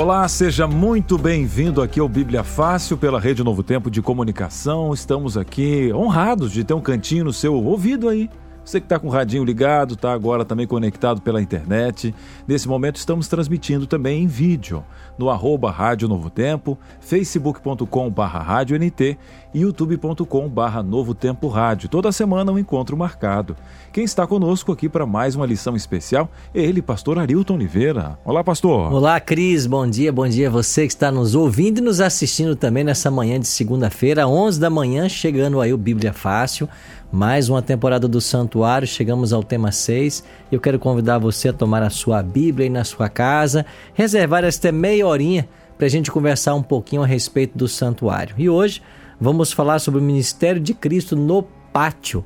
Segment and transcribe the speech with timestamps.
[0.00, 4.94] Olá, seja muito bem-vindo aqui ao Bíblia Fácil pela Rede Novo Tempo de Comunicação.
[4.94, 8.30] Estamos aqui honrados de ter um cantinho no seu ouvido aí.
[8.68, 12.14] Você que está com o radinho ligado, está agora também conectado pela internet.
[12.46, 14.84] Nesse momento estamos transmitindo também em vídeo
[15.18, 20.52] no arroba Rádio Novo Tempo, facebook.com barra e youtube.com
[20.84, 21.88] Novo Tempo Rádio.
[21.88, 23.56] Toda semana um encontro marcado.
[23.98, 28.16] Quem está conosco aqui para mais uma lição especial é ele, pastor Arilton Oliveira.
[28.24, 28.92] Olá, pastor.
[28.92, 29.66] Olá, Cris.
[29.66, 33.10] Bom dia, bom dia a você que está nos ouvindo e nos assistindo também nessa
[33.10, 36.68] manhã de segunda-feira, 11 da manhã, chegando aí o Bíblia Fácil.
[37.10, 40.22] Mais uma temporada do Santuário, chegamos ao tema 6.
[40.52, 44.70] Eu quero convidar você a tomar a sua Bíblia aí na sua casa, reservar esta
[44.70, 48.36] meia horinha para a gente conversar um pouquinho a respeito do Santuário.
[48.38, 48.80] E hoje
[49.20, 51.42] vamos falar sobre o ministério de Cristo no
[51.72, 52.24] pátio.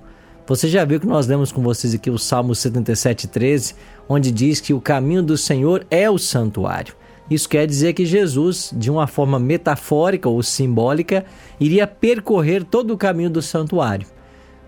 [0.53, 3.75] Você já viu que nós lemos com vocês aqui o Salmo 77,13,
[4.07, 6.95] onde diz que o caminho do Senhor é o santuário.
[7.31, 11.25] Isso quer dizer que Jesus, de uma forma metafórica ou simbólica,
[11.59, 14.07] iria percorrer todo o caminho do santuário.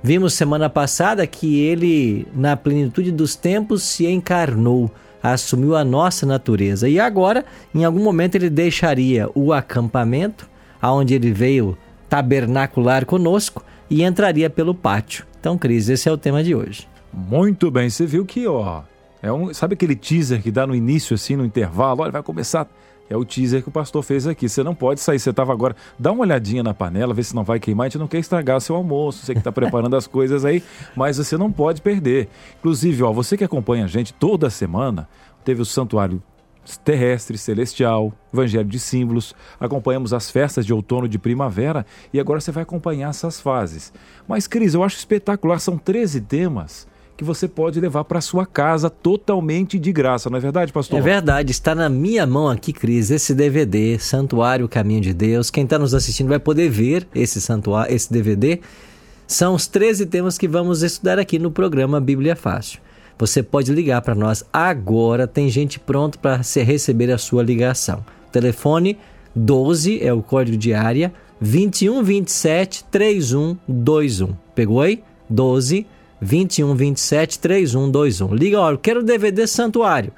[0.03, 4.91] Vimos semana passada que ele, na plenitude dos tempos, se encarnou,
[5.23, 6.89] assumiu a nossa natureza.
[6.89, 10.49] E agora, em algum momento, ele deixaria o acampamento,
[10.81, 11.77] aonde ele veio
[12.09, 15.27] tabernacular conosco, e entraria pelo pátio.
[15.45, 16.89] Então, Cris, esse é o tema de hoje.
[17.13, 18.81] Muito bem, você viu que, ó,
[19.21, 22.01] é um, sabe aquele teaser que dá no início, assim, no intervalo?
[22.01, 22.67] Olha, vai começar
[23.11, 24.49] é o teaser que o pastor fez aqui.
[24.49, 25.77] Você não pode sair, você estava agora.
[25.99, 27.85] Dá uma olhadinha na panela, vê se não vai queimar.
[27.85, 30.63] A gente não quer estragar seu almoço, você que está preparando as coisas aí,
[30.97, 32.27] mas você não pode perder.
[32.61, 35.07] Inclusive, ó, você que acompanha a gente toda semana,
[35.45, 36.23] teve o santuário
[36.85, 42.51] terrestre, celestial, evangelho de símbolos, acompanhamos as festas de outono de primavera e agora você
[42.51, 43.93] vai acompanhar essas fases.
[44.27, 46.87] Mas, Cris, eu acho espetacular, são 13 temas
[47.17, 50.99] que você pode levar para sua casa totalmente de graça, não é verdade, pastor?
[50.99, 55.51] É verdade, está na minha mão aqui, Cris, esse DVD, Santuário Caminho de Deus.
[55.51, 58.61] Quem está nos assistindo vai poder ver esse santuário, esse DVD.
[59.27, 62.81] São os 13 temas que vamos estudar aqui no programa Bíblia Fácil.
[63.19, 68.05] Você pode ligar para nós agora, tem gente pronto para receber a sua ligação.
[68.33, 68.99] Telefone
[69.35, 74.35] 12 é o código de área 2127 3121.
[74.55, 75.03] Pegou aí?
[75.29, 75.87] 12
[76.21, 78.35] 21 27 3121.
[78.35, 80.13] Liga, olha, quero DVD Santuário.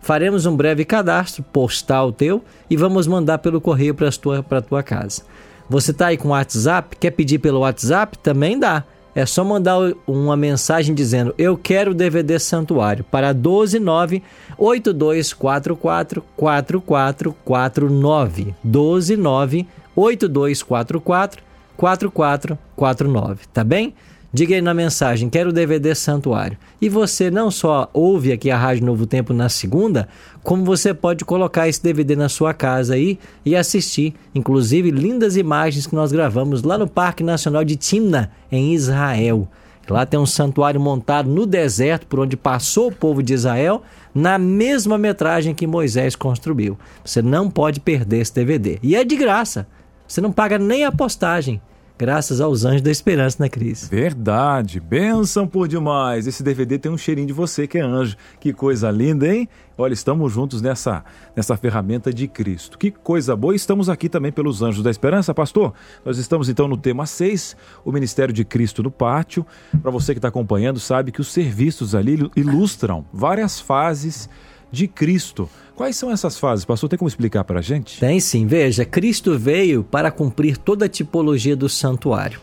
[0.00, 4.82] Faremos um breve cadastro postal teu e vamos mandar pelo correio para tua, a tua
[4.82, 5.22] casa.
[5.68, 6.96] Você está aí com WhatsApp?
[6.96, 8.16] Quer pedir pelo WhatsApp?
[8.18, 8.84] Também dá.
[9.18, 14.22] É só mandar uma mensagem dizendo eu quero DVD Santuário para 129
[14.56, 18.54] 8244 4449.
[18.62, 21.42] 129 8244
[21.76, 23.92] 4449, tá bem?
[24.30, 26.58] Diga aí na mensagem, quero o DVD Santuário.
[26.82, 30.06] E você não só ouve aqui a Rádio Novo Tempo na segunda,
[30.42, 35.86] como você pode colocar esse DVD na sua casa aí e assistir, inclusive lindas imagens
[35.86, 39.48] que nós gravamos lá no Parque Nacional de Timna, em Israel.
[39.88, 43.82] Lá tem um santuário montado no deserto por onde passou o povo de Israel,
[44.14, 46.78] na mesma metragem que Moisés construiu.
[47.02, 48.78] Você não pode perder esse DVD.
[48.82, 49.66] E é de graça.
[50.06, 51.62] Você não paga nem a postagem
[51.98, 53.90] graças aos anjos da esperança na crise.
[53.90, 56.28] Verdade, benção por demais.
[56.28, 58.16] Esse DVD tem um cheirinho de você que é anjo.
[58.38, 59.48] Que coisa linda, hein?
[59.76, 61.04] Olha, estamos juntos nessa,
[61.34, 62.78] nessa ferramenta de Cristo.
[62.78, 63.54] Que coisa boa.
[63.54, 65.74] Estamos aqui também pelos anjos da esperança, pastor.
[66.04, 69.44] Nós estamos então no tema 6, o ministério de Cristo no pátio.
[69.82, 74.28] Para você que está acompanhando, sabe que os serviços ali ilustram várias fases
[74.70, 75.48] de Cristo.
[75.74, 76.88] Quais são essas fases, pastor?
[76.88, 78.00] Tem como explicar para a gente?
[78.00, 78.46] Tem sim.
[78.46, 82.40] Veja, Cristo veio para cumprir toda a tipologia do santuário.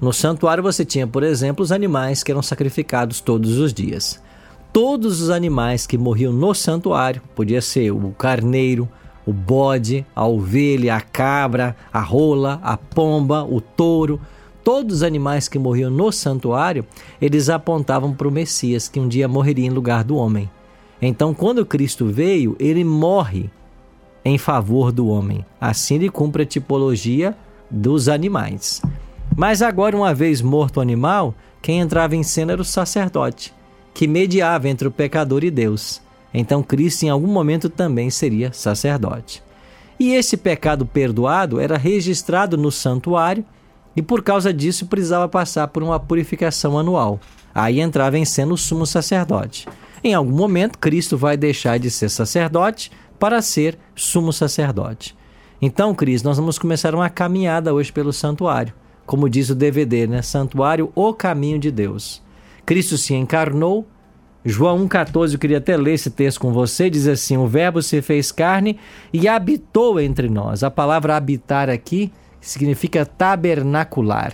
[0.00, 4.22] No santuário você tinha, por exemplo, os animais que eram sacrificados todos os dias.
[4.72, 8.88] Todos os animais que morriam no santuário, podia ser o carneiro,
[9.26, 14.20] o bode, a ovelha, a cabra, a rola, a pomba, o touro,
[14.62, 16.84] todos os animais que morriam no santuário,
[17.20, 20.50] eles apontavam para o Messias que um dia morreria em lugar do homem.
[21.00, 23.50] Então, quando Cristo veio, ele morre
[24.24, 25.44] em favor do homem.
[25.60, 27.36] Assim ele cumpre a tipologia
[27.70, 28.82] dos animais.
[29.36, 33.52] Mas agora, uma vez morto o animal, quem entrava em cena era o sacerdote,
[33.92, 36.00] que mediava entre o pecador e Deus.
[36.32, 39.42] Então, Cristo, em algum momento, também seria sacerdote.
[39.98, 43.44] E esse pecado perdoado era registrado no santuário
[43.96, 47.18] E por causa disso precisava passar por uma purificação anual.
[47.54, 49.66] Aí entrava em cena o sumo sacerdote.
[50.06, 55.16] Em algum momento, Cristo vai deixar de ser sacerdote para ser sumo sacerdote.
[55.60, 58.72] Então, Cris, nós vamos começar uma caminhada hoje pelo santuário.
[59.04, 60.22] Como diz o DVD, né?
[60.22, 62.22] Santuário, o caminho de Deus.
[62.64, 63.84] Cristo se encarnou.
[64.44, 68.00] João 1,14, eu queria até ler esse texto com você, diz assim: O Verbo se
[68.00, 68.78] fez carne
[69.12, 70.62] e habitou entre nós.
[70.62, 74.32] A palavra habitar aqui significa tabernacular.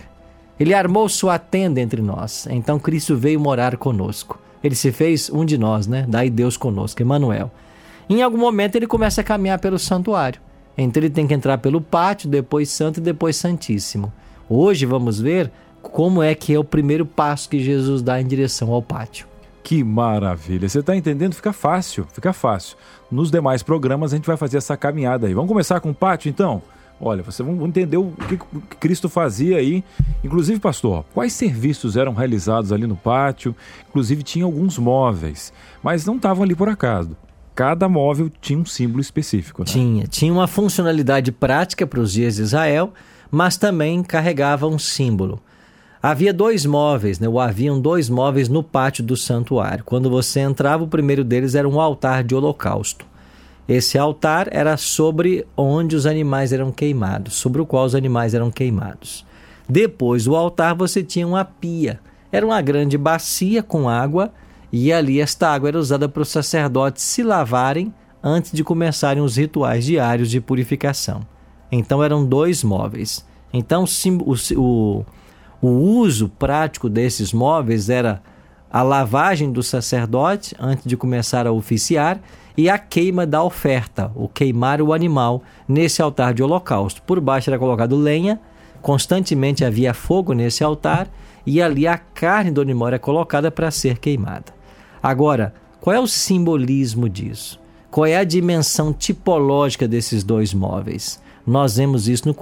[0.59, 2.45] Ele armou sua tenda entre nós.
[2.51, 4.42] Então Cristo veio morar conosco.
[4.63, 6.05] Ele se fez um de nós, né?
[6.07, 7.51] Daí Deus conosco, Emmanuel.
[8.09, 10.39] Em algum momento ele começa a caminhar pelo santuário.
[10.77, 14.11] Então ele tem que entrar pelo pátio, depois santo e depois santíssimo.
[14.49, 15.51] Hoje vamos ver
[15.81, 19.27] como é que é o primeiro passo que Jesus dá em direção ao pátio.
[19.63, 20.67] Que maravilha!
[20.67, 21.33] Você está entendendo?
[21.33, 22.75] Fica fácil, fica fácil.
[23.09, 25.33] Nos demais programas a gente vai fazer essa caminhada aí.
[25.33, 26.61] Vamos começar com o pátio então?
[27.05, 28.37] Olha, vocês vão entender o que
[28.77, 29.83] Cristo fazia aí.
[30.23, 33.53] Inclusive, pastor, quais serviços eram realizados ali no pátio?
[33.89, 35.51] Inclusive, tinha alguns móveis,
[35.83, 37.17] mas não estavam ali por acaso
[37.55, 39.61] cada móvel tinha um símbolo específico.
[39.61, 39.65] Né?
[39.65, 40.07] Tinha.
[40.07, 42.93] Tinha uma funcionalidade prática para os dias de Israel,
[43.29, 45.39] mas também carregava um símbolo.
[46.01, 47.29] Havia dois móveis, né?
[47.29, 49.83] ou haviam dois móveis no pátio do santuário.
[49.85, 53.05] Quando você entrava, o primeiro deles era um altar de holocausto.
[53.67, 58.51] Esse altar era sobre onde os animais eram queimados, sobre o qual os animais eram
[58.51, 59.25] queimados.
[59.67, 61.99] Depois do altar, você tinha uma pia.
[62.31, 64.33] Era uma grande bacia com água
[64.71, 67.93] e ali esta água era usada para os sacerdotes se lavarem
[68.23, 71.21] antes de começarem os rituais diários de purificação.
[71.71, 73.25] Então eram dois móveis.
[73.53, 73.85] Então
[74.25, 75.05] o, o,
[75.61, 78.21] o uso prático desses móveis era
[78.73, 82.19] a lavagem do sacerdote antes de começar a oficiar
[82.57, 87.03] e a queima da oferta, o queimar o animal nesse altar de holocausto.
[87.03, 88.39] Por baixo era colocado lenha,
[88.81, 91.07] constantemente havia fogo nesse altar
[91.45, 94.51] e ali a carne do animal era colocada para ser queimada.
[95.03, 97.59] Agora, qual é o simbolismo disso?
[97.91, 101.21] Qual é a dimensão tipológica desses dois móveis?
[101.45, 102.33] Nós vemos isso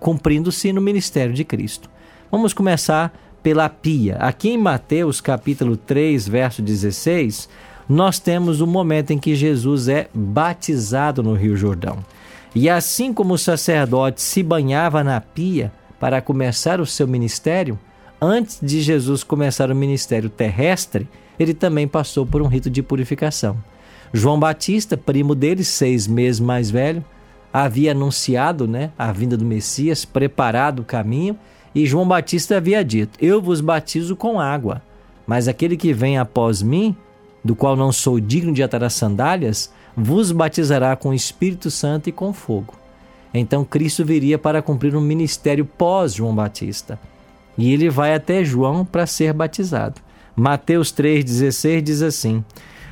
[0.00, 1.88] cumprindo-se no ministério de Cristo.
[2.32, 3.12] Vamos começar
[3.42, 4.16] pela pia.
[4.16, 7.48] Aqui em Mateus, capítulo 3, verso 16,
[7.88, 11.98] nós temos o momento em que Jesus é batizado no Rio Jordão.
[12.54, 17.78] E assim como o sacerdote se banhava na pia para começar o seu ministério,
[18.20, 23.56] antes de Jesus começar o ministério terrestre, ele também passou por um rito de purificação.
[24.12, 27.04] João Batista, primo dele, seis meses mais velho,
[27.52, 31.36] havia anunciado né, a vinda do Messias, preparado o caminho,
[31.74, 34.82] e João Batista havia dito: Eu vos batizo com água,
[35.26, 36.96] mas aquele que vem após mim,
[37.44, 42.08] do qual não sou digno de atar as sandálias, vos batizará com o Espírito Santo
[42.08, 42.74] e com fogo.
[43.34, 46.98] Então Cristo viria para cumprir um ministério pós João Batista.
[47.56, 50.00] E ele vai até João para ser batizado.
[50.34, 52.44] Mateus 3,16 diz assim: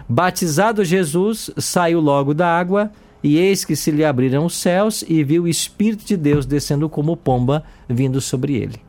[0.08, 2.90] Batizado Jesus, saiu logo da água,
[3.22, 6.88] e eis que se lhe abriram os céus, e viu o Espírito de Deus descendo
[6.88, 8.80] como pomba vindo sobre ele.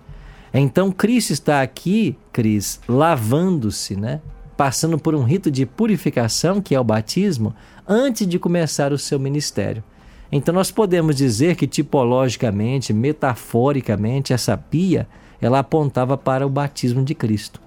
[0.53, 4.21] Então Cristo está aqui, Cris, lavando-se, né?
[4.57, 7.53] Passando por um rito de purificação, que é o batismo,
[7.87, 9.83] antes de começar o seu ministério.
[10.31, 15.07] Então nós podemos dizer que tipologicamente, metaforicamente, essa pia,
[15.41, 17.59] ela apontava para o batismo de Cristo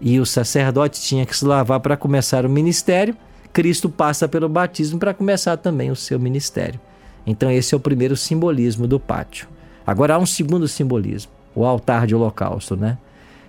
[0.00, 3.16] e o sacerdote tinha que se lavar para começar o ministério,
[3.52, 6.80] Cristo passa pelo batismo para começar também o seu ministério.
[7.26, 9.48] Então, esse é o primeiro simbolismo do pátio.
[9.86, 12.98] Agora, há um segundo simbolismo, o altar de holocausto, né?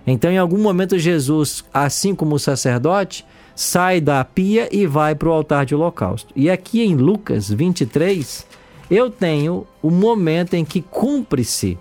[0.06, 5.28] Então, em algum momento, Jesus, assim como o sacerdote, sai da pia e vai para
[5.28, 6.32] o altar de holocausto.
[6.34, 8.46] E aqui em Lucas 23,
[8.90, 11.78] eu tenho o momento em que cumpre-se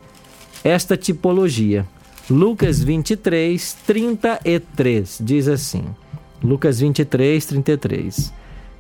[0.64, 1.88] esta tipologia.
[2.30, 5.86] Lucas 23, 33 diz assim:
[6.44, 8.34] Lucas 23, 33.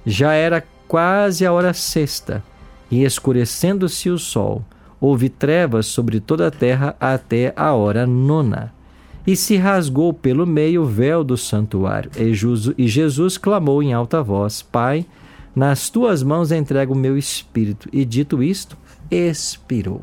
[0.05, 2.43] Já era quase a hora sexta,
[2.89, 4.63] e escurecendo-se o sol,
[4.99, 8.73] houve trevas sobre toda a terra até a hora nona.
[9.27, 12.09] E se rasgou pelo meio o véu do santuário.
[12.17, 15.05] E Jesus clamou em alta voz: Pai,
[15.55, 17.87] nas tuas mãos entrego o meu espírito.
[17.93, 18.75] E dito isto,
[19.11, 20.01] expirou.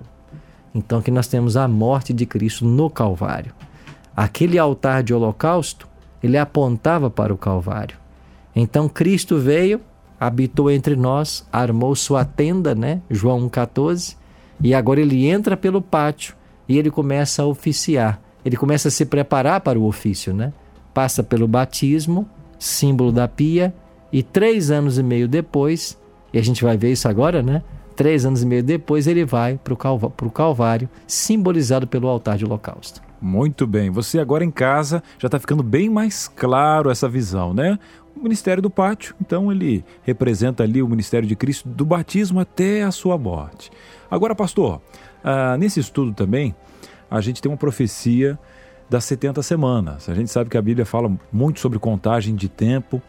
[0.72, 3.52] Então que nós temos a morte de Cristo no Calvário.
[4.14, 5.88] Aquele altar de holocausto,
[6.22, 7.96] ele apontava para o Calvário.
[8.54, 9.80] Então Cristo veio,
[10.18, 13.00] habitou entre nós, armou sua tenda, né?
[13.10, 14.16] João 1,14,
[14.60, 16.34] e agora ele entra pelo pátio
[16.68, 18.20] e ele começa a oficiar.
[18.44, 20.52] Ele começa a se preparar para o ofício, né?
[20.94, 23.74] Passa pelo batismo, símbolo da pia,
[24.12, 25.98] e três anos e meio depois,
[26.32, 27.62] e a gente vai ver isso agora, né?
[27.94, 33.02] Três anos e meio depois, ele vai para o Calvário, simbolizado pelo altar de holocausto.
[33.20, 33.90] Muito bem.
[33.90, 37.78] Você agora em casa já está ficando bem mais claro essa visão, né?
[38.14, 42.82] O ministério do pátio, então ele representa ali o ministério de Cristo do batismo até
[42.82, 43.70] a sua morte.
[44.10, 44.80] Agora, pastor,
[45.22, 46.54] ah, nesse estudo também
[47.10, 48.38] a gente tem uma profecia
[48.88, 50.08] das 70 semanas.
[50.08, 53.02] A gente sabe que a Bíblia fala muito sobre contagem de tempo.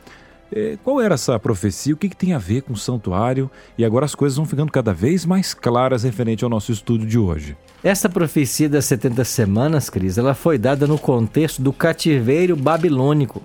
[0.52, 1.94] É, qual era essa profecia?
[1.94, 3.52] O que, que, tem a ver com o santuário?
[3.78, 7.18] E agora as coisas vão ficando cada vez mais claras referente ao nosso estudo de
[7.18, 7.58] hoje.
[7.84, 13.42] Essa profecia das 70 semanas, Cris, ela foi dada no contexto do cativeiro babilônico.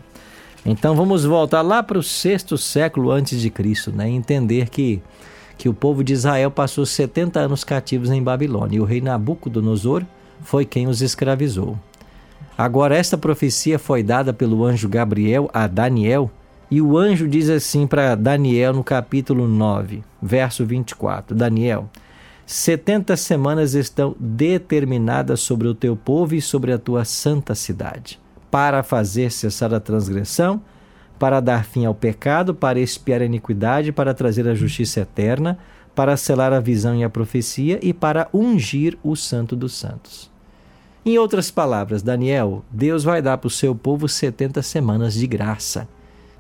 [0.65, 4.09] Então vamos voltar lá para o sexto século antes de Cristo, né?
[4.09, 5.03] E entender que,
[5.59, 10.05] que o povo de Israel passou 70 anos cativos em Babilônia e o rei Nabucodonosor
[10.43, 11.77] foi quem os escravizou.
[12.57, 16.31] Agora, esta profecia foi dada pelo anjo Gabriel a Daniel,
[16.73, 21.87] e o anjo diz assim para Daniel no capítulo 9, verso 24: Daniel,
[22.47, 28.19] 70 semanas estão determinadas sobre o teu povo e sobre a tua santa cidade,
[28.51, 30.63] para fazer cessar a transgressão,
[31.19, 35.59] para dar fim ao pecado, para expiar a iniquidade, para trazer a justiça eterna,
[35.95, 40.31] para selar a visão e a profecia e para ungir o santo dos santos.
[41.05, 45.87] Em outras palavras, Daniel, Deus vai dar para o seu povo 70 semanas de graça.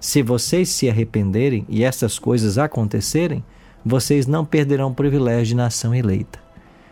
[0.02, 3.44] Se vocês se arrependerem e essas coisas acontecerem,
[3.86, 6.40] vocês não perderão o privilégio de nação eleita.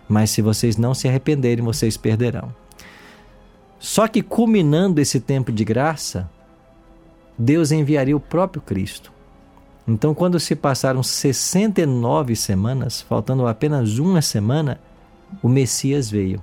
[0.09, 2.55] Mas se vocês não se arrependerem, vocês perderão.
[3.81, 6.31] Só que culminando esse tempo de graça,
[7.37, 9.13] Deus enviaria o próprio Cristo.
[9.89, 14.79] Então, quando se passaram 69 semanas, faltando apenas uma semana,
[15.43, 16.41] o Messias veio.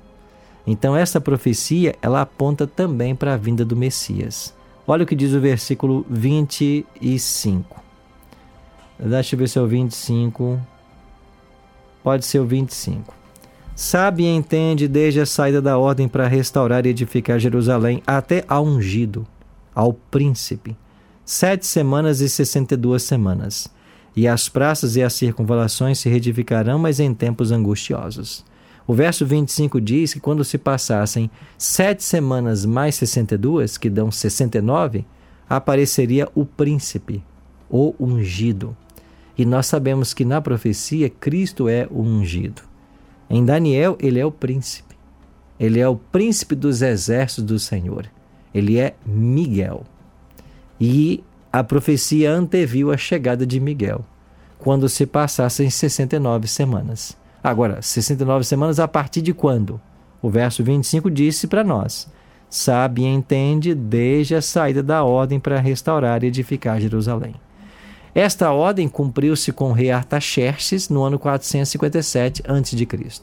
[0.65, 4.53] Então essa profecia, ela aponta também para a vinda do Messias.
[4.89, 7.83] Olha o que diz o versículo 25.
[8.97, 10.57] Deixa eu ver se é o 25.
[12.01, 13.13] Pode ser o 25.
[13.75, 18.65] Sabe e entende desde a saída da ordem para restaurar e edificar Jerusalém até ao
[18.65, 19.27] ungido,
[19.75, 20.73] ao príncipe.
[21.25, 23.67] Sete semanas e sessenta e duas semanas.
[24.15, 28.45] E as praças e as circunvalações se reedificarão, mas em tempos angustiosos.
[28.87, 35.05] O verso 25 diz que quando se passassem sete semanas mais 62, que dão 69,
[35.49, 37.21] apareceria o príncipe,
[37.69, 38.75] o ungido.
[39.37, 42.61] E nós sabemos que na profecia Cristo é o ungido.
[43.29, 44.95] Em Daniel, ele é o príncipe.
[45.59, 48.09] Ele é o príncipe dos exércitos do Senhor.
[48.53, 49.83] Ele é Miguel.
[50.79, 54.05] E a profecia anteviu a chegada de Miguel,
[54.59, 57.17] quando se passassem 69 semanas.
[57.47, 59.79] Agora, 69 semanas a partir de quando?
[60.21, 62.05] O verso 25 disse para nós:
[62.49, 67.35] Sabe e entende desde a saída da ordem para restaurar e edificar Jerusalém.
[68.13, 73.21] Esta ordem cumpriu-se com o rei Artaxerxes no ano 457 a.C.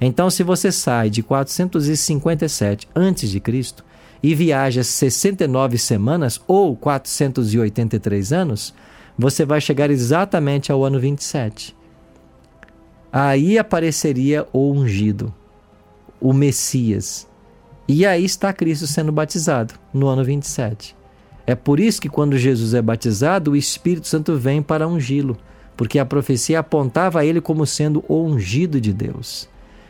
[0.00, 3.74] Então, se você sai de 457 a.C.
[4.22, 8.72] e viaja 69 semanas ou 483 anos,
[9.18, 11.76] você vai chegar exatamente ao ano 27
[13.12, 15.32] aí apareceria o ungido,
[16.20, 17.26] o Messias.
[17.86, 20.94] E aí está Cristo sendo batizado no ano 27.
[21.46, 25.38] É por isso que quando Jesus é batizado, o Espírito Santo vem para ungí-lo,
[25.76, 29.48] porque a profecia apontava a ele como sendo o ungido de Deus.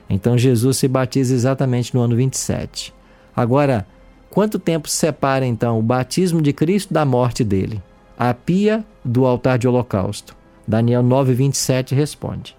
[0.09, 2.95] Então Jesus se batiza exatamente no ano 27.
[3.35, 3.87] Agora,
[4.31, 7.83] quanto tempo separa então o batismo de Cristo da morte dele?
[8.17, 10.37] A pia do altar de holocausto.
[10.67, 12.58] Daniel 9:27 responde: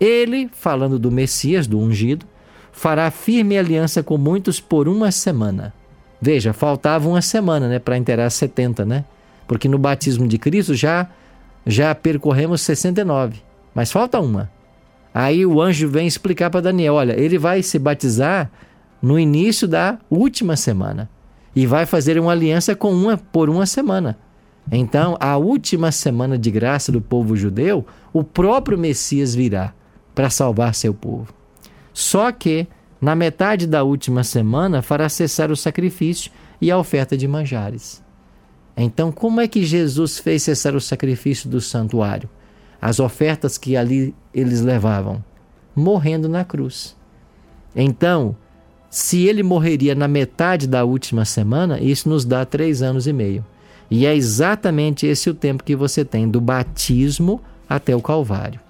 [0.00, 2.26] ele, falando do Messias, do ungido,
[2.72, 5.74] fará firme aliança com muitos por uma semana.
[6.20, 9.04] Veja, faltava uma semana né, para inteirar 70, né?
[9.46, 11.08] Porque no batismo de Cristo já,
[11.66, 13.40] já percorremos 69,
[13.74, 14.50] mas falta uma.
[15.14, 18.50] Aí o anjo vem explicar para Daniel: olha, ele vai se batizar
[19.00, 21.08] no início da última semana
[21.54, 24.18] e vai fazer uma aliança com uma por uma semana.
[24.70, 29.72] Então, a última semana de graça do povo judeu, o próprio Messias virá
[30.18, 31.32] para salvar seu povo.
[31.92, 32.66] Só que,
[33.00, 38.02] na metade da última semana, fará cessar o sacrifício e a oferta de manjares.
[38.76, 42.28] Então, como é que Jesus fez cessar o sacrifício do santuário?
[42.82, 45.22] As ofertas que ali eles levavam?
[45.72, 46.96] Morrendo na cruz.
[47.76, 48.34] Então,
[48.90, 53.46] se ele morreria na metade da última semana, isso nos dá três anos e meio.
[53.88, 58.66] E é exatamente esse o tempo que você tem do batismo até o Calvário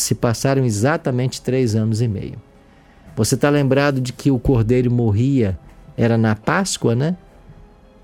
[0.00, 2.36] se passaram exatamente três anos e meio.
[3.16, 5.58] Você está lembrado de que o cordeiro morria,
[5.96, 7.16] era na Páscoa, né?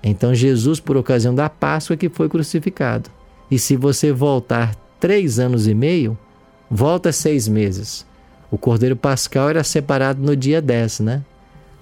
[0.03, 3.09] Então Jesus, por ocasião da Páscoa, que foi crucificado.
[3.49, 6.17] E se você voltar três anos e meio,
[6.75, 8.03] Volta seis meses.
[8.49, 11.23] O cordeiro pascal era separado no dia 10, né?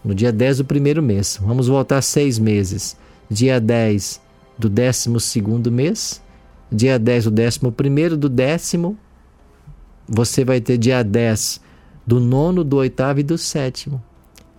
[0.04, 1.40] No dia 10 do primeiro mês.
[1.42, 2.98] Vamos voltar seis meses.
[3.30, 4.20] Dia 10
[4.58, 6.22] do décimo segundo mês.
[6.70, 8.98] Dia 10 do décimo primeiro do décimo.
[10.14, 11.62] Você vai ter dia 10
[12.06, 14.04] do nono, do oitavo e do sétimo.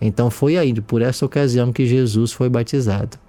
[0.01, 3.19] Então foi aí, por essa ocasião, que Jesus foi batizado.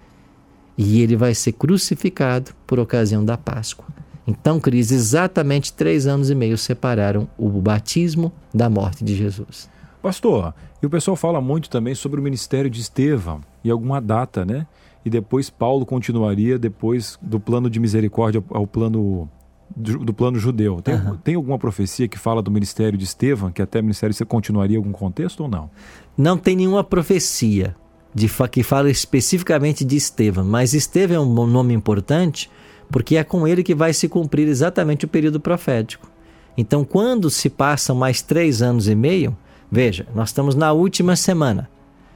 [0.77, 3.85] E ele vai ser crucificado por ocasião da Páscoa.
[4.27, 9.69] Então, Cris, exatamente três anos e meio separaram o batismo da morte de Jesus.
[10.01, 14.47] Pastor, e o pessoal fala muito também sobre o ministério de Estevão e alguma data,
[14.47, 14.67] né?
[15.05, 19.29] E depois Paulo continuaria depois do plano de misericórdia ao plano
[19.77, 20.81] do, plano judeu.
[20.83, 21.17] Tem, uhum.
[21.17, 24.77] tem alguma profecia que fala do ministério de Estevão, que até o ministério você continuaria
[24.77, 25.71] em algum contexto ou não?
[26.17, 27.75] Não tem nenhuma profecia
[28.15, 32.51] de, que fala especificamente de Estevão, mas Estevão é um nome importante
[32.91, 36.09] porque é com ele que vai se cumprir exatamente o período profético.
[36.57, 39.37] Então, quando se passam mais três anos e meio,
[39.71, 41.69] veja, nós estamos na última semana.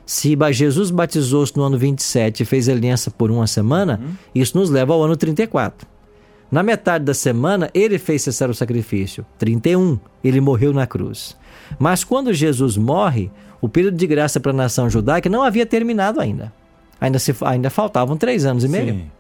[0.07, 4.13] Se Jesus batizou-se no ano 27 e fez aliança por uma semana, uhum.
[4.35, 5.98] isso nos leva ao ano 34.
[6.51, 9.25] Na metade da semana, ele fez cessar o sacrifício.
[9.39, 11.37] 31, ele morreu na cruz.
[11.79, 16.21] Mas quando Jesus morre, o período de graça para a nação judaica não havia terminado
[16.21, 16.53] ainda.
[17.01, 18.95] Ainda, se, ainda faltavam três anos e meio.
[18.95, 19.11] Sim.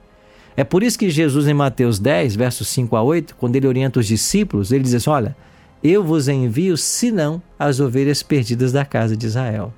[0.57, 4.01] É por isso que Jesus, em Mateus 10, versos 5 a 8, quando ele orienta
[4.01, 5.37] os discípulos, ele diz assim: Olha,
[5.85, 9.73] eu vos envio, senão as ovelhas perdidas da casa de Israel.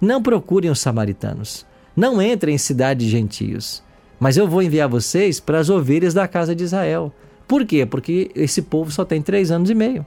[0.00, 1.64] Não procurem os samaritanos.
[1.94, 3.84] Não entrem em cidades gentios
[4.24, 7.12] mas eu vou enviar vocês para as ovelhas da casa de Israel.
[7.46, 7.84] Por quê?
[7.84, 10.02] Porque esse povo só tem três anos e meio.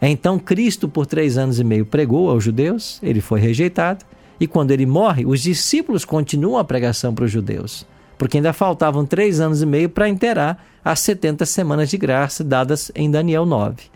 [0.00, 4.04] Então Cristo, por três anos e meio, pregou aos judeus, ele foi rejeitado,
[4.38, 7.84] e quando ele morre, os discípulos continuam a pregação para os judeus,
[8.16, 12.92] porque ainda faltavam três anos e meio para inteirar as 70 semanas de graça dadas
[12.94, 13.86] em Daniel 9.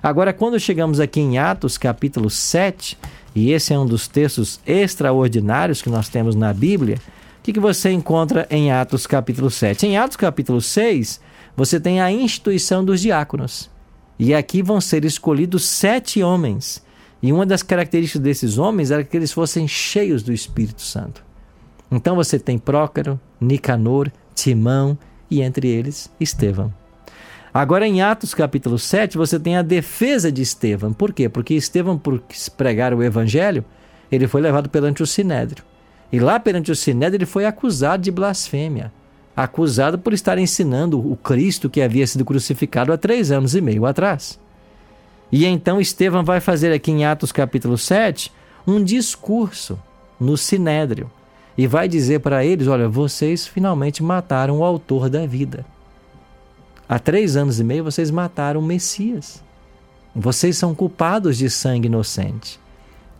[0.00, 2.96] Agora, quando chegamos aqui em Atos capítulo 7,
[3.34, 6.98] e esse é um dos textos extraordinários que nós temos na Bíblia,
[7.46, 9.86] que, que você encontra em Atos capítulo 7?
[9.86, 11.20] Em Atos capítulo 6,
[11.56, 13.70] você tem a instituição dos diáconos.
[14.18, 16.84] E aqui vão ser escolhidos sete homens.
[17.22, 21.22] E uma das características desses homens era que eles fossem cheios do Espírito Santo.
[21.88, 24.98] Então você tem Prócaro, Nicanor, Timão
[25.30, 26.74] e entre eles Estevão.
[27.54, 30.92] Agora em Atos capítulo 7, você tem a defesa de Estevão.
[30.92, 31.28] Por quê?
[31.28, 32.20] Porque Estevão, por
[32.56, 33.64] pregar o evangelho,
[34.10, 35.62] ele foi levado perante o sinédrio.
[36.12, 38.92] E lá perante o Sinédrio ele foi acusado de blasfêmia,
[39.36, 43.84] acusado por estar ensinando o Cristo que havia sido crucificado há três anos e meio
[43.84, 44.38] atrás.
[45.30, 48.32] E então Estevão vai fazer aqui em Atos capítulo 7
[48.66, 49.78] um discurso
[50.18, 51.10] no Sinédrio
[51.58, 55.64] e vai dizer para eles: Olha, vocês finalmente mataram o autor da vida.
[56.88, 59.42] Há três anos e meio vocês mataram o Messias.
[60.14, 62.60] Vocês são culpados de sangue inocente.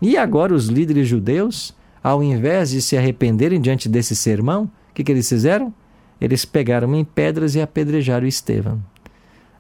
[0.01, 5.05] E agora os líderes judeus ao invés de se arrependerem diante desse sermão, o que,
[5.05, 5.73] que eles fizeram?
[6.21, 8.83] Eles pegaram em pedras e apedrejaram Estevão.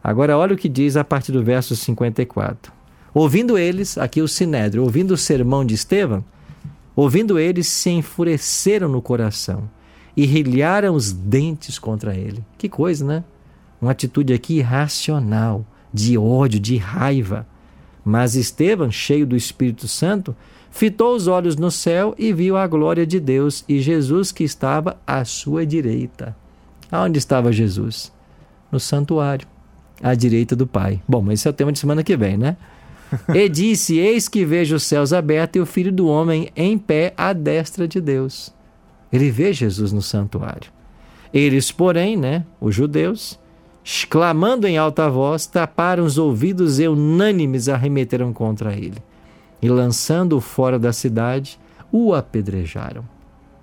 [0.03, 2.73] Agora, olha o que diz a partir do verso 54.
[3.13, 6.25] Ouvindo eles, aqui o Sinédrio, ouvindo o sermão de Estevão,
[6.95, 9.69] ouvindo eles, se enfureceram no coração
[10.17, 12.45] e rilharam os dentes contra ele.
[12.57, 13.25] Que coisa, né?
[13.81, 17.47] Uma atitude aqui irracional, de ódio, de raiva.
[18.05, 20.35] Mas Estevão, cheio do Espírito Santo,
[20.77, 24.99] fitou os olhos no céu e viu a glória de Deus e Jesus que estava
[25.07, 26.37] à sua direita.
[26.93, 28.13] Aonde estava Jesus?
[28.71, 29.49] No santuário,
[30.03, 31.01] à direita do Pai.
[31.09, 32.57] Bom, mas esse é o tema de semana que vem, né?
[33.35, 37.15] e disse: Eis que vejo os céus abertos e o filho do homem em pé
[37.17, 38.53] à destra de Deus.
[39.11, 40.71] Ele vê Jesus no santuário.
[41.33, 43.39] Eles, porém, né, os judeus,
[44.11, 49.03] clamando em alta voz, taparam os ouvidos e unânimes arremeteram contra ele
[49.61, 51.59] e, lançando-o fora da cidade,
[51.91, 53.05] o apedrejaram.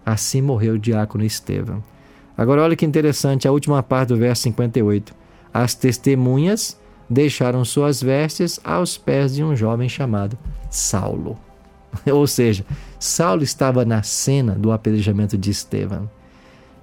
[0.06, 1.84] Assim morreu o diácono Estevão.
[2.38, 5.14] Agora, olha que interessante a última parte do verso 58.
[5.54, 6.80] As testemunhas
[7.10, 10.38] deixaram suas vestes aos pés de um jovem chamado
[10.70, 11.38] Saulo.
[12.12, 12.66] Ou seja,
[13.00, 16.10] Saulo estava na cena do apedrejamento de Estevão.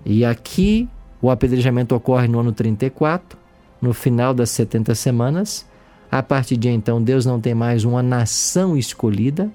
[0.05, 0.89] E aqui
[1.21, 3.39] o apedrejamento ocorre no ano 34,
[3.83, 5.67] no final das 70 semanas,
[6.11, 9.49] a partir de então, Deus não tem mais uma nação escolhida.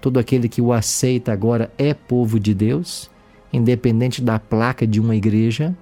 [0.00, 3.10] Todo aquele que o aceita agora é povo de Deus,
[3.52, 5.74] independente da placa de uma igreja.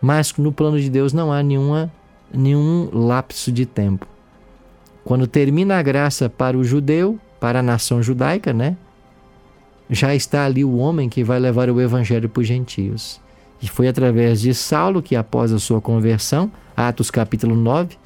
[0.00, 1.92] Mas no plano de Deus não há nenhuma,
[2.32, 4.06] nenhum lapso de tempo.
[5.04, 8.76] Quando termina a graça para o judeu, para a nação judaica, né?
[9.88, 13.20] Já está ali o homem que vai levar o evangelho para os gentios.
[13.62, 17.96] E foi através de Saulo que, após a sua conversão, Atos capítulo 9,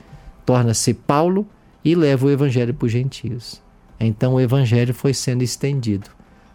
[0.49, 1.47] torna-se Paulo
[1.85, 3.61] e leva o evangelho para os gentios.
[4.01, 6.09] Então o evangelho foi sendo estendido.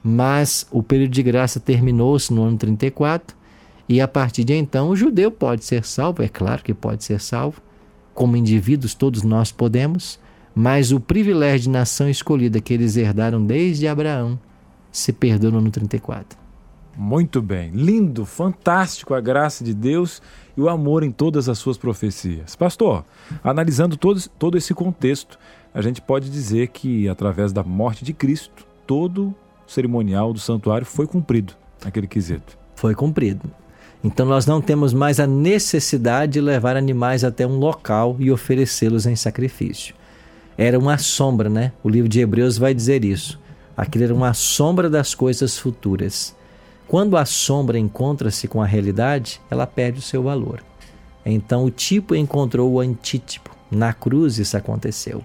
[0.03, 3.37] Mas o período de graça terminou-se no ano 34
[3.87, 7.21] e a partir de então o judeu pode ser salvo, é claro que pode ser
[7.21, 7.61] salvo,
[8.15, 10.19] como indivíduos todos nós podemos,
[10.55, 14.39] mas o privilégio de nação escolhida que eles herdaram desde Abraão
[14.91, 16.35] se perdeu no ano 34.
[16.97, 20.19] Muito bem, lindo, fantástico a graça de Deus
[20.55, 22.55] e o amor em todas as suas profecias.
[22.55, 23.03] Pastor,
[23.43, 25.37] analisando todo, todo esse contexto,
[25.73, 29.33] a gente pode dizer que através da morte de Cristo, todo
[29.67, 32.57] o cerimonial do santuário foi cumprido, naquele quesito.
[32.75, 33.49] Foi cumprido.
[34.03, 39.05] Então nós não temos mais a necessidade de levar animais até um local e oferecê-los
[39.05, 39.95] em sacrifício.
[40.57, 41.71] Era uma sombra, né?
[41.81, 43.39] O livro de Hebreus vai dizer isso.
[43.75, 46.35] Aquilo era uma sombra das coisas futuras.
[46.87, 50.63] Quando a sombra encontra-se com a realidade, ela perde o seu valor.
[51.25, 53.55] Então o tipo encontrou o antítipo.
[53.71, 55.23] Na cruz isso aconteceu.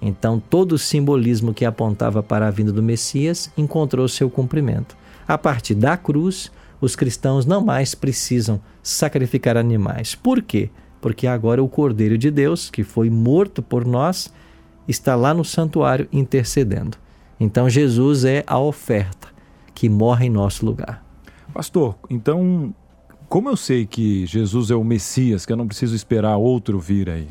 [0.00, 4.96] Então todo o simbolismo que apontava para a vinda do Messias encontrou seu cumprimento.
[5.28, 10.14] A partir da cruz, os cristãos não mais precisam sacrificar animais.
[10.14, 10.70] Por quê?
[11.00, 14.32] Porque agora o Cordeiro de Deus, que foi morto por nós,
[14.88, 16.96] está lá no santuário intercedendo.
[17.38, 19.35] Então Jesus é a oferta
[19.76, 21.04] que morre em nosso lugar.
[21.52, 22.74] Pastor, então
[23.28, 27.10] como eu sei que Jesus é o Messias, que eu não preciso esperar outro vir
[27.10, 27.28] aí?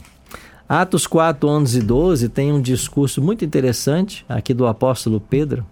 [0.69, 5.65] Atos 4, 11 e 12 tem um discurso muito interessante aqui do apóstolo Pedro,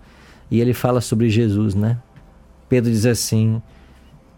[0.50, 2.00] e ele fala sobre Jesus, né?
[2.70, 3.62] Pedro diz assim: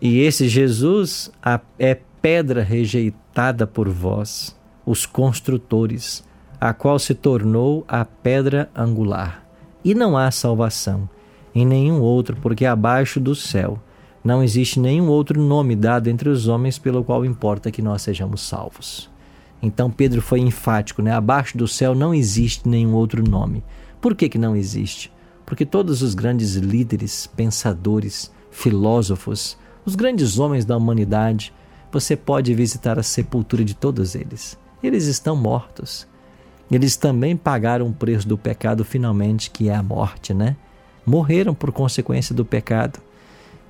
[0.02, 1.32] E esse Jesus
[1.78, 6.24] é pedra rejeitada por vós, os construtores,
[6.60, 9.46] a qual se tornou a pedra angular.
[9.84, 11.08] E não há salvação
[11.56, 13.80] em nenhum outro, porque abaixo do céu
[14.22, 18.42] não existe nenhum outro nome dado entre os homens pelo qual importa que nós sejamos
[18.42, 19.10] salvos.
[19.62, 21.12] Então Pedro foi enfático, né?
[21.12, 23.64] Abaixo do céu não existe nenhum outro nome.
[24.02, 25.12] Por que, que não existe?
[25.46, 31.54] Porque todos os grandes líderes, pensadores, filósofos, os grandes homens da humanidade,
[31.92, 34.58] você pode visitar a sepultura de todos eles.
[34.84, 36.08] Eles estão mortos.
[36.70, 40.58] Eles também pagaram o preço do pecado finalmente, que é a morte, né?
[41.06, 43.00] Morreram por consequência do pecado.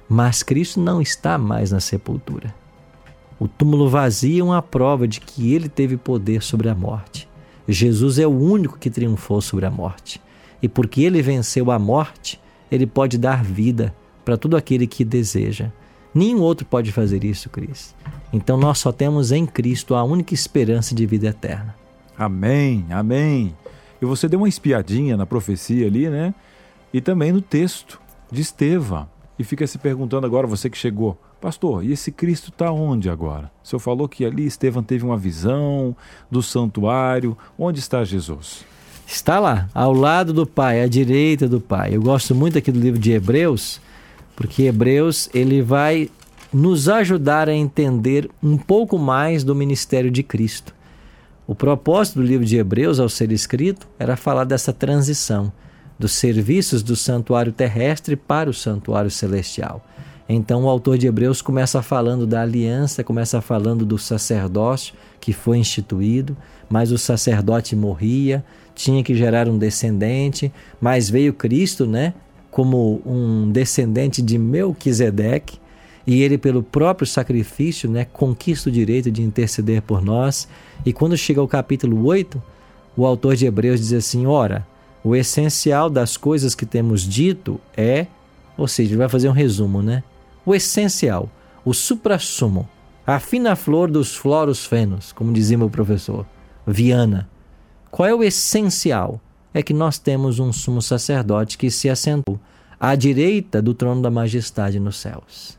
[0.08, 2.54] Mas Cristo não está mais na sepultura.
[3.39, 7.28] O túmulo vazio é uma prova de que ele teve poder sobre a morte.
[7.67, 10.21] Jesus é o único que triunfou sobre a morte.
[10.62, 12.39] E porque ele venceu a morte,
[12.71, 13.93] ele pode dar vida
[14.24, 15.71] para todo aquele que deseja.
[16.13, 17.93] Nenhum outro pode fazer isso, Cristo.
[18.32, 21.76] Então nós só temos em Cristo a única esperança de vida eterna.
[22.17, 23.56] Amém, amém.
[24.02, 26.34] E você deu uma espiadinha na profecia ali, né?
[26.95, 27.99] E também no texto
[28.31, 29.05] de Estevão.
[29.38, 33.51] E fica se perguntando agora, você que chegou, pastor, e esse Cristo está onde agora?
[33.62, 35.93] O senhor falou que ali Estevão teve uma visão
[36.31, 37.38] do santuário.
[37.60, 38.63] Onde está Jesus?
[39.05, 41.93] Está lá, ao lado do Pai, à direita do Pai.
[41.93, 43.81] Eu gosto muito aqui do livro de Hebreus,
[44.34, 46.10] porque Hebreus ele vai
[46.53, 50.73] nos ajudar a entender um pouco mais do ministério de Cristo.
[51.45, 55.51] O propósito do livro de Hebreus, ao ser escrito, era falar dessa transição
[55.97, 59.84] dos serviços do santuário terrestre para o santuário celestial.
[60.27, 65.58] Então o autor de Hebreus começa falando da aliança, começa falando do sacerdócio que foi
[65.58, 66.36] instituído,
[66.69, 72.13] mas o sacerdote morria, tinha que gerar um descendente, mas veio Cristo, né,
[72.51, 75.60] como um descendente de Melquisedeque,
[76.08, 80.47] e ele pelo próprio sacrifício, né, conquista o direito de interceder por nós.
[80.86, 82.41] E quando chega ao capítulo 8,
[82.95, 84.65] o autor de Hebreus diz assim: "Ora,
[85.06, 88.08] o essencial das coisas que temos dito é,
[88.58, 90.04] ou seja, ele vai fazer um resumo, né?
[90.44, 91.30] O essencial,
[91.63, 92.68] o suprassumo,
[93.06, 96.26] a fina flor dos floros fenos, como dizia meu professor
[96.65, 97.30] Viana.
[97.91, 99.22] Qual é o essencial?
[99.54, 102.39] É que nós temos um sumo sacerdote que se assentou
[102.80, 105.56] à direita do trono da majestade nos céus.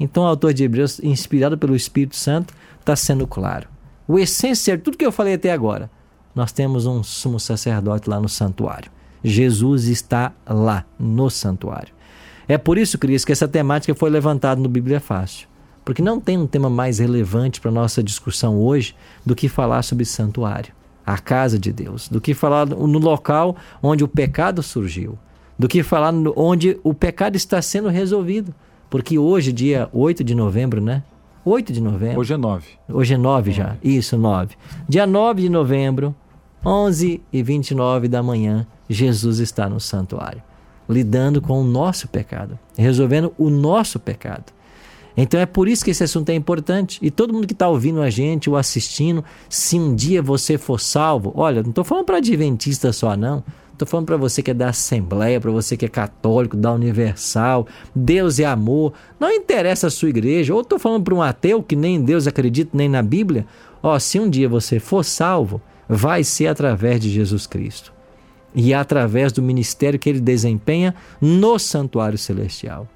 [0.00, 3.68] Então, o autor de Hebreus, inspirado pelo Espírito Santo, está sendo claro.
[4.08, 5.90] O essencial, tudo que eu falei até agora,
[6.36, 8.90] nós temos um sumo sacerdote lá no santuário.
[9.24, 11.94] Jesus está lá no santuário.
[12.46, 15.48] É por isso, Cris, que essa temática foi levantada no Bíblia Fácil.
[15.82, 18.94] Porque não tem um tema mais relevante para a nossa discussão hoje
[19.24, 20.74] do que falar sobre santuário,
[21.06, 25.18] a casa de Deus, do que falar no local onde o pecado surgiu,
[25.58, 28.54] do que falar onde o pecado está sendo resolvido.
[28.90, 31.02] Porque hoje, dia 8 de novembro, né?
[31.44, 32.20] 8 de novembro.
[32.20, 32.66] Hoje é 9.
[32.88, 33.76] Hoje é 9 já.
[33.82, 34.54] Isso, 9.
[34.88, 36.14] Dia 9 de novembro,
[36.64, 40.42] 11 e 29 da manhã, Jesus está no santuário,
[40.88, 44.56] lidando com o nosso pecado, resolvendo o nosso pecado.
[45.16, 46.98] Então é por isso que esse assunto é importante.
[47.00, 50.78] E todo mundo que está ouvindo a gente ou assistindo, se um dia você for
[50.78, 53.42] salvo, olha, não estou falando para adventista só, não.
[53.72, 57.66] Estou falando para você que é da Assembleia, para você que é católico, da Universal.
[57.94, 58.94] Deus é amor.
[59.20, 60.54] Não interessa a sua igreja.
[60.54, 63.46] Ou estou falando para um ateu que nem em Deus acredita, nem na Bíblia.
[63.82, 67.92] Ó, se um dia você for salvo, vai ser através de Jesus Cristo.
[68.54, 72.88] E é através do ministério que ele desempenha no santuário celestial.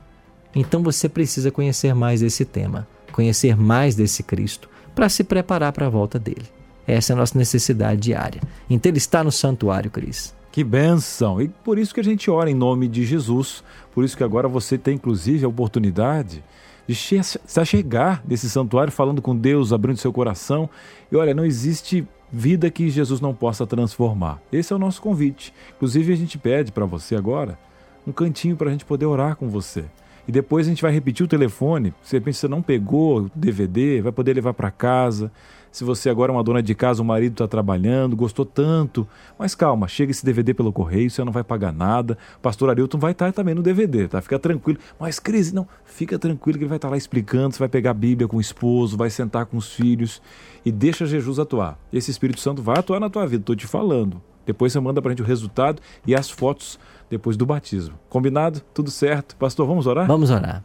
[0.54, 5.86] Então você precisa conhecer mais desse tema, conhecer mais desse Cristo, para se preparar para
[5.86, 6.46] a volta dele.
[6.86, 8.40] Essa é a nossa necessidade diária.
[8.68, 10.34] Então ele está no santuário, Cris.
[10.50, 11.40] Que benção!
[11.40, 13.62] E por isso que a gente ora em nome de Jesus.
[13.94, 16.42] Por isso que agora você tem inclusive a oportunidade
[16.88, 20.68] de se achegar nesse santuário falando com Deus, abrindo seu coração.
[21.12, 24.40] E olha, não existe vida que Jesus não possa transformar.
[24.52, 25.52] Esse é o nosso convite.
[25.76, 27.58] Inclusive a gente pede para você agora
[28.06, 29.84] um cantinho para a gente poder orar com você.
[30.28, 31.92] E depois a gente vai repetir o telefone.
[32.02, 35.30] Se de repente você não pegou o DVD, vai poder levar para casa.
[35.70, 39.06] Se você agora é uma dona de casa, o marido está trabalhando, gostou tanto.
[39.38, 42.18] Mas calma, chega esse DVD pelo correio, você não vai pagar nada.
[42.42, 44.20] Pastor Arilton vai estar também no DVD, tá?
[44.20, 44.78] Fica tranquilo.
[44.98, 47.54] Mas, Cris, não, fica tranquilo que ele vai estar lá explicando.
[47.54, 50.20] Você vai pegar a Bíblia com o esposo, vai sentar com os filhos
[50.64, 51.78] e deixa Jesus atuar.
[51.92, 54.20] Esse Espírito Santo vai atuar na tua vida, estou te falando.
[54.44, 56.78] Depois você manda para a gente o resultado e as fotos
[57.08, 57.94] depois do batismo.
[58.08, 58.60] Combinado?
[58.74, 59.36] Tudo certo?
[59.36, 60.06] Pastor, vamos orar?
[60.06, 60.64] Vamos orar.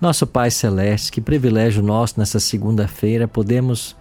[0.00, 3.96] Nosso Pai Celeste, que privilégio nosso nessa segunda-feira podemos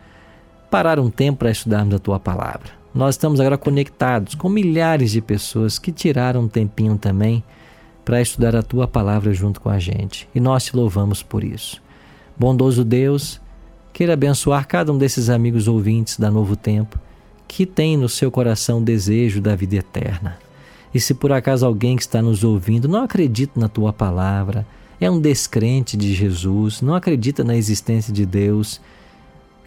[0.76, 2.74] parar um tempo para estudarmos a Tua palavra.
[2.94, 7.42] Nós estamos agora conectados com milhares de pessoas que tiraram um tempinho também
[8.04, 10.28] para estudar a Tua palavra junto com a gente.
[10.36, 11.82] E nós te louvamos por isso.
[12.38, 13.40] Bondoso Deus,
[13.94, 17.00] queira abençoar cada um desses amigos ouvintes da Novo Tempo
[17.48, 20.38] que tem no seu coração o desejo da vida eterna.
[20.94, 24.68] E se por acaso alguém que está nos ouvindo não acredita na tua palavra,
[25.00, 28.82] é um descrente de Jesus, não acredita na existência de Deus,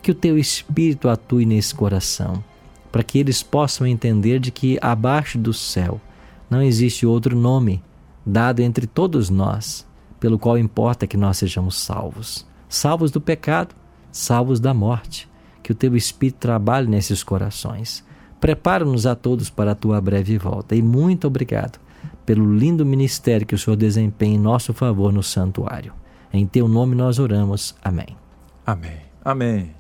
[0.03, 2.43] que o teu espírito atue nesse coração,
[2.91, 6.01] para que eles possam entender de que abaixo do céu
[6.49, 7.83] não existe outro nome
[8.25, 9.87] dado entre todos nós,
[10.19, 13.75] pelo qual importa que nós sejamos salvos, salvos do pecado,
[14.11, 15.29] salvos da morte.
[15.63, 18.03] Que o teu espírito trabalhe nesses corações
[18.41, 21.79] Prepara-nos a todos para a tua breve volta e muito obrigado
[22.25, 25.93] pelo lindo ministério que o Senhor desempenha em nosso favor no santuário.
[26.33, 27.75] Em teu nome nós oramos.
[27.83, 28.17] Amém.
[28.65, 28.99] Amém.
[29.25, 29.78] Amém.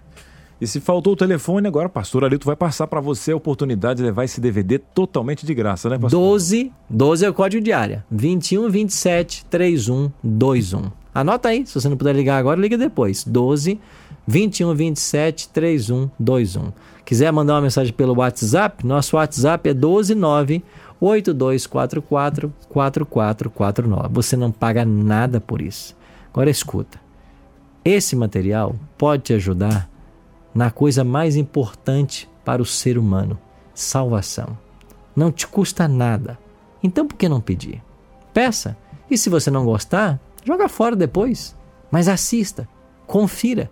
[0.60, 4.02] E se faltou o telefone, agora, pastor Alito vai passar para você a oportunidade de
[4.02, 6.20] levar esse DVD totalmente de graça, né, pastor?
[6.20, 8.04] 12, 12 é o código de área.
[8.10, 10.90] 21 27 31 21.
[11.14, 13.24] Anota aí, se você não puder ligar agora, liga depois.
[13.24, 13.78] 12
[14.26, 16.72] 21 27 31 21.
[17.04, 20.62] Quiser mandar uma mensagem pelo WhatsApp, nosso WhatsApp é 129
[21.00, 24.08] 8244 4449.
[24.12, 25.96] Você não paga nada por isso.
[26.32, 27.00] Agora escuta.
[27.84, 29.88] Esse material pode te ajudar
[30.58, 33.38] na coisa mais importante para o ser humano:
[33.72, 34.58] salvação.
[35.14, 36.36] Não te custa nada.
[36.82, 37.80] Então por que não pedir?
[38.34, 38.76] Peça.
[39.08, 41.56] E se você não gostar, joga fora depois.
[41.92, 42.68] Mas assista,
[43.06, 43.70] confira.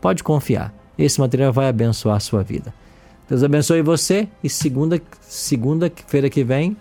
[0.00, 0.74] Pode confiar.
[0.98, 2.74] Esse material vai abençoar a sua vida.
[3.28, 6.76] Deus abençoe você e segunda segunda-feira que vem,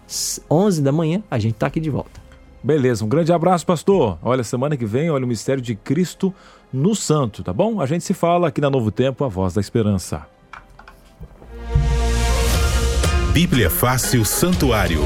[0.49, 2.19] 11 da manhã, a gente está aqui de volta.
[2.63, 4.17] Beleza, um grande abraço, pastor.
[4.23, 6.33] Olha, semana que vem, olha o mistério de Cristo
[6.73, 7.79] no Santo, tá bom?
[7.79, 10.25] A gente se fala aqui na Novo Tempo, a voz da esperança.
[13.31, 15.01] Bíblia Fácil Santuário.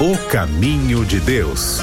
[0.00, 1.80] O caminho de Deus.